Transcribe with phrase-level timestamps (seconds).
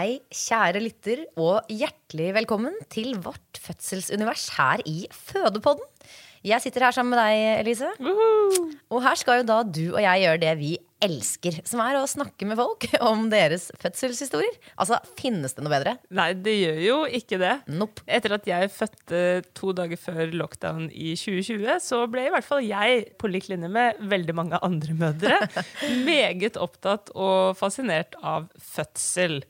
[0.00, 5.84] Hei, kjære lytter, og hjertelig velkommen til vårt fødselsunivers her i Fødepodden.
[6.46, 7.90] Jeg sitter her sammen med deg, Elise.
[8.88, 10.70] Og her skal jo da du og jeg gjøre det vi
[11.04, 14.56] elsker, som er å snakke med folk om deres fødselshistorier.
[14.80, 15.98] Altså, finnes det noe bedre?
[16.16, 17.54] Nei, det gjør jo ikke det.
[17.68, 18.08] Nope.
[18.08, 22.64] Etter at jeg fødte to dager før lockdown i 2020, så ble i hvert fall
[22.64, 25.42] jeg, på lik linje med veldig mange andre mødre,
[26.08, 29.42] meget opptatt og fascinert av fødsel.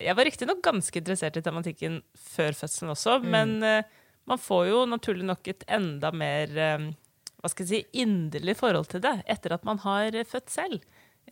[0.00, 3.80] Jeg var riktignok ganske interessert i tematikken før fødselen også, men uh,
[4.28, 6.86] man får jo naturlig nok et enda mer uh,
[7.40, 10.80] hva skal jeg si, inderlig forhold til det etter at man har født selv.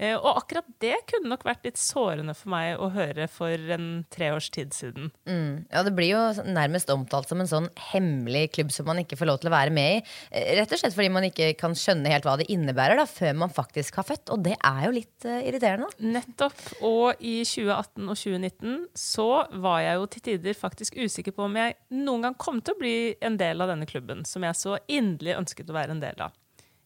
[0.00, 4.04] Eh, Og akkurat det kunne nok vært litt sårende for meg å høre for en
[4.12, 5.10] tre års tid siden.
[5.28, 5.66] Mm.
[5.70, 9.30] Ja, Det blir jo nærmest omtalt som en sånn hemmelig klubb som man ikke får
[9.30, 10.02] lov til å være med i.
[10.32, 13.34] Eh, Rett og slett fordi man ikke kan skjønne helt hva det innebærer da, før
[13.44, 14.30] man faktisk har født.
[14.34, 15.88] Og det er jo litt uh, irriterende.
[15.98, 16.58] Nettopp.
[16.82, 19.28] Og i 2018 og 2019 så
[19.62, 22.80] var jeg jo til tider faktisk usikker på om jeg noen gang kom til å
[22.80, 26.26] bli en del av denne klubben, som jeg så inderlig ønsket å være en del
[26.26, 26.34] av.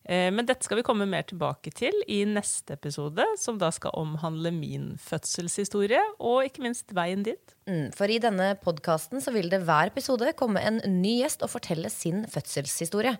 [0.08, 3.92] Eh, Men dette skal vi komme mer tilbake til i neste episode, som da skal
[3.98, 7.54] omhandle min fødselshistorie, og ikke minst veien dit.
[7.68, 11.90] Mm, For i denne podkasten vil det hver episode komme en ny gjest og fortelle
[11.92, 13.18] sin fødselshistorie.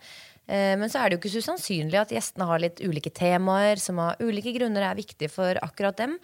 [0.48, 3.76] Eh, Men så er det jo ikke så usannsynlig at gjestene har litt ulike temaer
[3.76, 6.18] som av ulike grunner er viktige for akkurat dem.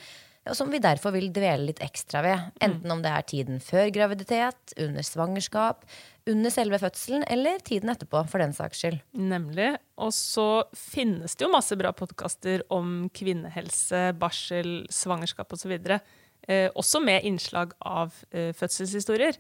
[0.45, 2.41] Og som vi derfor vil dvele litt ekstra ved.
[2.61, 5.87] Enten om det er tiden før graviditet, under svangerskap,
[6.31, 9.01] under selve fødselen eller tiden etterpå, for den saks skyld.
[9.13, 9.75] Nemlig.
[10.01, 15.75] Og så finnes det jo masse bra podkaster om kvinnehelse, barsel, svangerskap osv.
[16.49, 19.37] Eh, også med innslag av eh, fødselshistorier.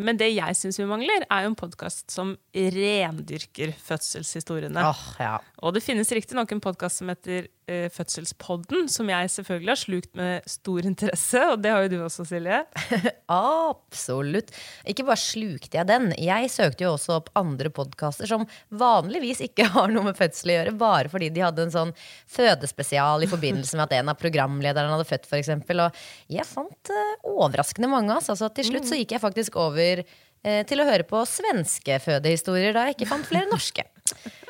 [0.00, 4.84] Men det jeg syns vi mangler, er jo en podkast som rendyrker fødselshistoriene.
[4.88, 5.34] Oh, ja.
[5.60, 10.12] Og det finnes riktignok en podkast som heter eh, Fødselspodden, som jeg selvfølgelig har slukt
[10.18, 12.58] med stor interesse, og det har jo du også, Silje.
[13.32, 14.52] Absolutt.
[14.88, 16.10] Ikke bare slukte jeg den.
[16.20, 20.58] Jeg søkte jo også opp andre podkaster som vanligvis ikke har noe med fødsel å
[20.58, 21.94] gjøre, bare fordi de hadde en sånn
[22.30, 25.54] fødespesial i forbindelse med at en av programlederne hadde født, f.eks.
[25.72, 26.04] Og
[26.36, 28.14] jeg fant eh, overraskende mange.
[28.18, 28.36] Altså.
[28.38, 32.76] Så til slutt så gikk jeg faktisk over eh, til å høre på svenske fødehistorier
[32.76, 33.86] da jeg ikke fant flere norske.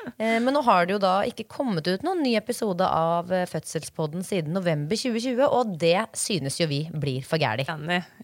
[0.22, 3.46] Eh, Men nå har det jo da ikke kommet ut noen ny episode av eh,
[3.48, 7.64] Fødselspodden siden november 2020, og det synes jo vi blir for gæli.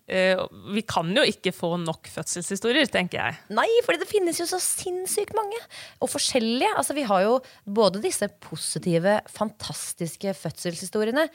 [0.06, 0.40] Eh,
[0.74, 3.38] vi kan jo ikke få nok fødselshistorier, tenker jeg.
[3.56, 5.58] Nei, for det finnes jo så sinnssykt mange.
[6.04, 6.74] Og forskjellige.
[6.78, 11.28] Altså, vi har jo både disse positive, fantastiske fødselshistoriene,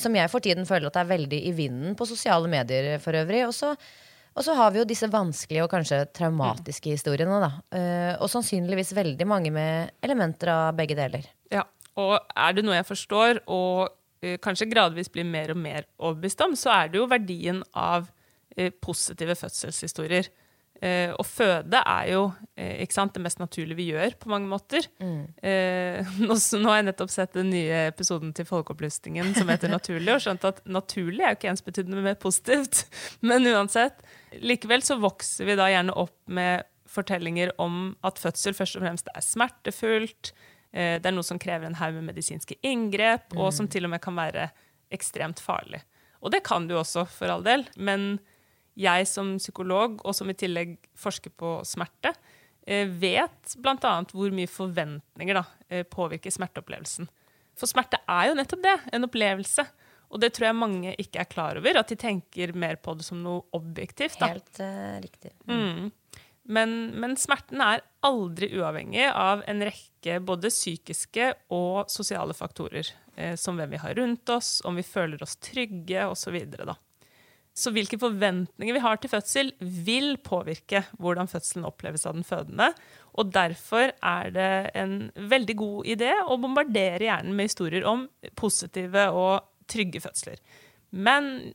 [0.00, 3.44] som jeg for tiden føler at er veldig i vinden på sosiale medier for øvrig.
[3.46, 3.74] Og så,
[4.38, 7.40] og så har vi jo disse vanskelige og kanskje traumatiske historiene.
[7.42, 7.50] Da.
[7.74, 11.26] Eh, og sannsynligvis veldig mange med elementer av begge deler.
[11.50, 11.64] Ja,
[11.98, 13.88] og er det noe jeg forstår, og
[14.22, 18.06] eh, kanskje gradvis blir mer og mer overbevist om, så er det jo verdien av
[18.54, 20.30] eh, positive fødselshistorier.
[20.78, 22.20] Eh, og føde er jo
[22.54, 24.86] eh, sant, det mest naturlige vi gjør på mange måter.
[25.02, 30.12] Eh, nå, nå har jeg nettopp sett den nye episoden til Folkeopplysningen som heter Naturlig,
[30.14, 32.84] og skjønt at naturlig er jo ikke ensbetydende med positivt.
[33.26, 34.04] Men uansett,
[34.38, 39.10] likevel så vokser vi da gjerne opp med fortellinger om at fødsel først og fremst
[39.12, 40.32] er smertefullt,
[40.72, 43.96] eh, det er noe som krever en haug med medisinske inngrep, og som til og
[43.96, 44.48] med kan være
[44.94, 45.82] ekstremt farlig.
[46.22, 47.66] Og det kan jo også, for all del.
[47.76, 48.16] Men
[48.78, 52.12] jeg som psykolog, og som i tillegg forsker på smerte,
[52.66, 53.94] eh, vet bl.a.
[54.12, 57.10] hvor mye forventninger da, eh, påvirker smerteopplevelsen.
[57.58, 59.66] For smerte er jo nettopp det, en opplevelse.
[60.08, 63.04] Og det tror jeg mange ikke er klar over, at de tenker mer på det
[63.04, 64.16] som noe objektivt.
[64.22, 64.30] Da.
[64.32, 65.34] Helt uh, riktig.
[65.50, 65.90] Mm.
[66.48, 72.88] Men, men smerten er aldri uavhengig av en rekke både psykiske og sosiale faktorer.
[73.18, 76.38] Eh, som hvem vi har rundt oss, om vi føler oss trygge osv.
[76.38, 76.76] Så,
[77.58, 82.70] så hvilke forventninger vi har til fødsel, vil påvirke hvordan fødselen oppleves av den fødende.
[83.18, 88.06] Og derfor er det en veldig god idé å bombardere hjernen med historier om
[88.38, 90.38] positive og trygge fødsler.
[90.94, 91.50] Men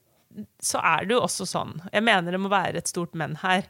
[0.61, 3.67] så er det jo også sånn, jeg mener det må være et stort men her,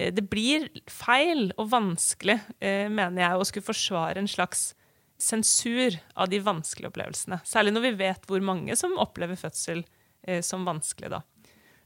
[0.00, 4.72] Eh, det blir feil og vanskelig, eh, mener jeg, å skulle forsvare en slags
[5.20, 7.42] sensur av de vanskelige opplevelsene.
[7.44, 9.84] Særlig når vi vet hvor mange som opplever fødsel
[10.24, 11.10] eh, som vanskelig.
[11.10, 11.20] da.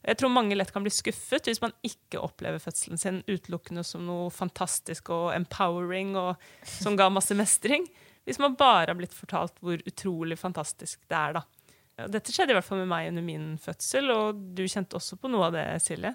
[0.04, 4.04] Jeg tror mange lett kan bli skuffet hvis man ikke opplever fødselen sin utelukkende som
[4.04, 7.86] noe fantastisk og empowering og som ga masse mestring.
[8.28, 11.38] Hvis man bare har blitt fortalt hvor utrolig fantastisk det er.
[11.38, 12.08] da.
[12.10, 15.30] Dette skjedde i hvert fall med meg under min fødsel, og du kjente også på
[15.32, 16.10] noe av det, Silje.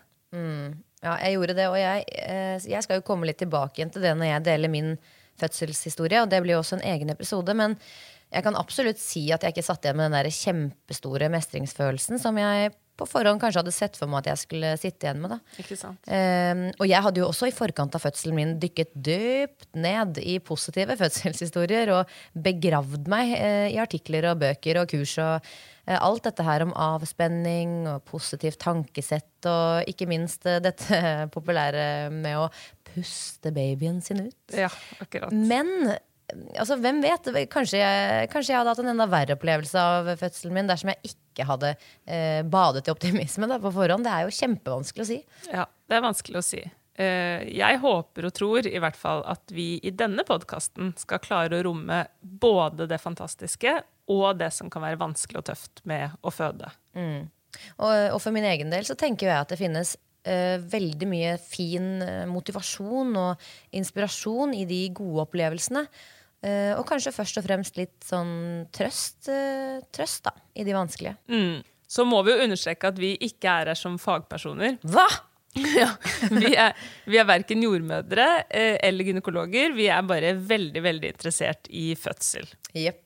[1.00, 4.04] Ja, jeg gjorde det, og jeg, eh, jeg skal jo komme litt tilbake igjen til
[4.04, 4.92] det når jeg deler min
[5.40, 7.56] fødselshistorie, og det blir jo også en egen episode.
[7.56, 7.78] Men
[8.30, 12.38] jeg kan absolutt si at jeg ikke satt igjen med den der kjempestore mestringsfølelsen som
[12.42, 15.36] jeg på forhånd kanskje hadde sett for meg at jeg skulle sitte igjen med.
[15.36, 15.40] da.
[15.64, 16.12] Ikke sant?
[16.12, 20.38] Um, og jeg hadde jo også i forkant av fødselen min dykket dypt ned i
[20.44, 22.14] positive fødselshistorier og
[22.48, 26.76] begravd meg uh, i artikler og bøker og kurs og uh, alt dette her om
[26.76, 31.00] avspenning og positivt tankesett og ikke minst uh, dette
[31.36, 32.50] populære med å
[32.90, 34.56] puste babyen sin ut.
[34.56, 35.34] Ja, akkurat.
[35.34, 35.94] Men
[36.60, 37.30] altså, hvem vet?
[37.52, 41.14] Kanskje jeg, kanskje jeg hadde hatt en enda verre opplevelse av fødselen min dersom jeg
[41.14, 44.06] ikke hadde eh, badet i optimisme da, på forhånd.
[44.08, 45.20] Det er jo kjempevanskelig å si.
[45.52, 46.62] Ja, det er vanskelig å si.
[47.00, 51.60] Eh, Jeg håper og tror i hvert fall at vi i denne podkasten skal klare
[51.62, 53.78] å romme både det fantastiske
[54.10, 56.72] og det som kan være vanskelig og tøft med å føde.
[57.78, 59.98] Og, og for min egen del så tenker jeg at det finnes
[60.28, 63.46] Uh, veldig mye fin eh, motivasjon og
[63.80, 65.86] inspirasjon i de gode opplevelsene.
[66.40, 71.18] Eh, og kanskje først og fremst litt sånn trøst, uh, trøst da, i de vanskelige.
[71.28, 71.66] Mm.
[71.90, 74.80] Så må vi jo understreke at vi ikke er her som fagpersoner.
[74.88, 75.08] Hva?!
[75.74, 75.90] Ja,
[76.30, 76.76] vi er,
[77.10, 79.74] vi er verken jordmødre uh, eller gynekologer.
[79.76, 82.48] Vi er bare veldig veldig interessert i fødsel.
[82.78, 83.04] Jepp.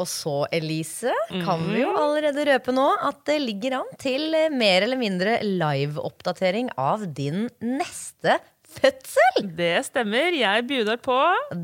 [0.00, 4.86] Og så, Elise, kan vi jo allerede røpe nå at det ligger an til mer
[4.86, 8.38] eller mindre live-oppdatering av din neste
[8.78, 9.48] fødsel!
[9.58, 10.34] Det stemmer.
[10.36, 11.16] Jeg bjuder på.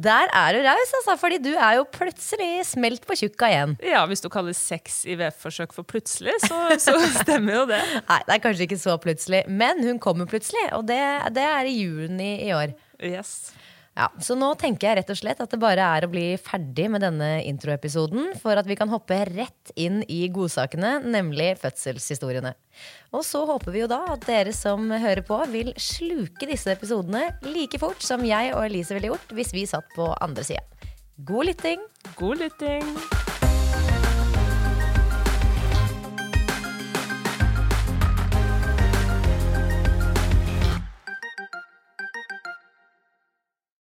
[0.05, 3.77] Der er du raus, altså, fordi du er jo plutselig smelt på tjukka igjen.
[3.85, 7.83] Ja, Hvis du kaller sex IVF-forsøk for plutselig, så, så stemmer jo det.
[8.09, 11.03] Nei, det er kanskje ikke så plutselig, men hun kommer plutselig, og det,
[11.37, 12.75] det er i juni i år.
[13.05, 13.53] Yes.
[13.95, 16.89] Ja, Så nå tenker jeg rett og slett at det bare er å bli ferdig
[16.91, 22.57] med denne introepisoden, for at vi kan hoppe rett inn i godsakene, nemlig fødselshistoriene.
[23.15, 27.29] Og så håper vi jo da at dere som hører på, vil sluke disse episodene
[27.47, 30.91] like fort som jeg og Elise ville gjort hvis vi satt på andre sida.
[31.23, 31.87] God lytting!
[32.19, 32.91] God lytting.